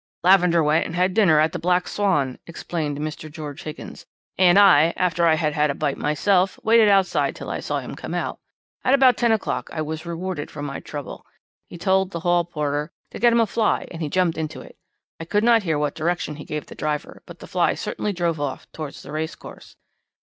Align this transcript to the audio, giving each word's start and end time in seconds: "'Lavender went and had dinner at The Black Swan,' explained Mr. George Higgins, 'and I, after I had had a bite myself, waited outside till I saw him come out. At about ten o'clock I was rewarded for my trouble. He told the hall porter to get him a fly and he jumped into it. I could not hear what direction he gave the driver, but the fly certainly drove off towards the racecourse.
"'Lavender 0.23 0.63
went 0.63 0.87
and 0.87 0.95
had 0.95 1.13
dinner 1.13 1.39
at 1.39 1.51
The 1.51 1.59
Black 1.59 1.87
Swan,' 1.87 2.39
explained 2.47 2.97
Mr. 2.97 3.31
George 3.31 3.61
Higgins, 3.61 4.07
'and 4.35 4.57
I, 4.57 4.95
after 4.97 5.27
I 5.27 5.35
had 5.35 5.53
had 5.53 5.69
a 5.69 5.75
bite 5.75 5.95
myself, 5.99 6.59
waited 6.63 6.89
outside 6.89 7.35
till 7.35 7.51
I 7.51 7.59
saw 7.59 7.79
him 7.81 7.93
come 7.93 8.15
out. 8.15 8.39
At 8.83 8.95
about 8.95 9.15
ten 9.15 9.31
o'clock 9.31 9.69
I 9.71 9.83
was 9.83 10.03
rewarded 10.03 10.49
for 10.49 10.63
my 10.63 10.79
trouble. 10.79 11.23
He 11.67 11.77
told 11.77 12.09
the 12.09 12.21
hall 12.21 12.43
porter 12.45 12.91
to 13.11 13.19
get 13.19 13.31
him 13.31 13.41
a 13.41 13.45
fly 13.45 13.87
and 13.91 14.01
he 14.01 14.09
jumped 14.09 14.39
into 14.39 14.59
it. 14.59 14.75
I 15.19 15.25
could 15.25 15.43
not 15.43 15.61
hear 15.61 15.77
what 15.77 15.93
direction 15.93 16.37
he 16.37 16.45
gave 16.45 16.65
the 16.65 16.73
driver, 16.73 17.21
but 17.27 17.37
the 17.37 17.45
fly 17.45 17.75
certainly 17.75 18.11
drove 18.11 18.39
off 18.39 18.65
towards 18.71 19.03
the 19.03 19.11
racecourse. 19.11 19.75